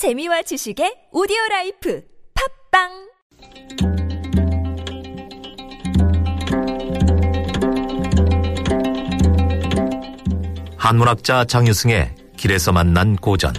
[0.00, 2.02] 재미와 지식의 오디오 라이프
[2.72, 2.88] 팝빵
[10.78, 13.52] 한문학자 장유승의 길에서 만난 고전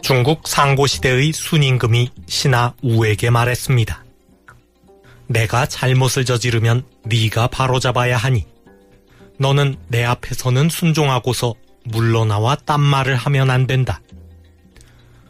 [0.00, 4.04] 중국 상고시대의 순임금이 신하 우에게 말했습니다.
[5.26, 8.46] 내가 잘못을 저지르면 네가 바로잡아야 하니
[9.38, 11.54] 너는 내 앞에서는 순종하고서
[11.88, 14.00] 물러나와 딴 말을 하면 안 된다.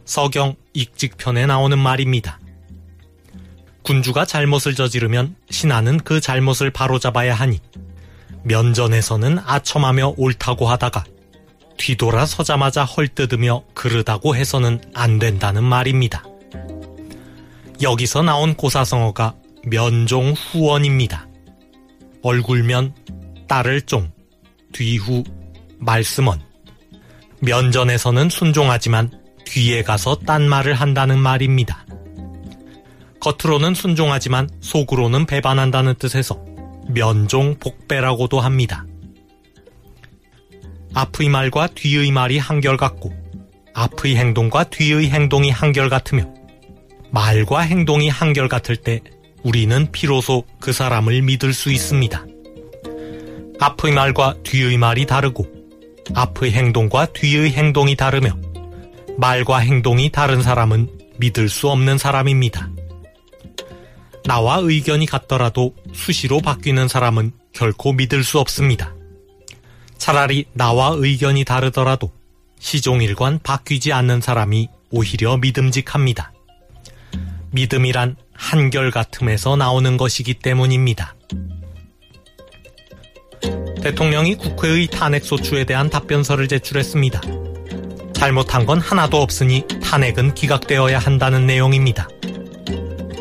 [0.05, 2.41] 서경 익직편에 나오는 말입니다.
[3.83, 7.61] 군주가 잘못을 저지르면 신하는 그 잘못을 바로잡아야 하니
[8.45, 11.05] 면전에서는 아첨하며 옳다고 하다가
[11.79, 16.25] 뒤돌아 서자마자 헐뜯으며 그르다고 해서는 안 된다는 말입니다.
[17.80, 21.29] 여기서 나온 고사성어가 면종 후원입니다.
[22.23, 22.95] 얼굴면
[23.47, 24.11] 딸을 종,
[24.73, 25.23] 뒤후
[25.79, 26.48] 말씀원.
[27.41, 29.10] 면전에서는 순종하지만
[29.45, 31.87] 뒤에 가서 딴 말을 한다는 말입니다.
[33.21, 36.45] 겉으로는 순종하지만 속으로는 배반한다는 뜻에서
[36.88, 38.85] 면종 복배라고도 합니다.
[40.95, 43.13] 앞의 말과 뒤의 말이 한결같고
[43.74, 46.35] 앞의 행동과 뒤의 행동이 한결같으며
[47.10, 49.01] 말과 행동이 한결같을 때
[49.43, 52.24] 우리는 비로소 그 사람을 믿을 수 있습니다.
[53.60, 55.57] 앞의 말과 뒤의 말이 다르고
[56.14, 58.37] 앞의 행동과 뒤의 행동이 다르며
[59.16, 62.70] 말과 행동이 다른 사람은 믿을 수 없는 사람입니다.
[64.25, 68.94] 나와 의견이 같더라도 수시로 바뀌는 사람은 결코 믿을 수 없습니다.
[69.97, 72.12] 차라리 나와 의견이 다르더라도
[72.60, 76.32] 시종일관 바뀌지 않는 사람이 오히려 믿음직합니다.
[77.50, 81.14] 믿음이란 한결같음에서 나오는 것이기 때문입니다.
[83.82, 87.21] 대통령이 국회의 탄핵소추에 대한 답변서를 제출했습니다.
[88.12, 92.09] 잘못한 건 하나도 없으니 탄핵은 기각되어야 한다는 내용입니다.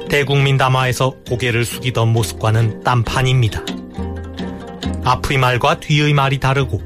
[0.09, 3.61] 대국민 담화에서 고개를 숙이던 모습과는 딴판입니다.
[5.03, 6.81] 앞의 말과 뒤의 말이 다르고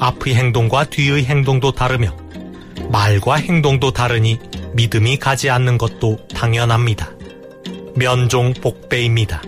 [0.00, 2.16] 앞의 행동과 뒤의 행동도 다르며
[2.90, 4.38] 말과 행동도 다르니
[4.74, 7.10] 믿음이 가지 않는 것도 당연합니다.
[7.94, 9.42] 면종 복배입니다.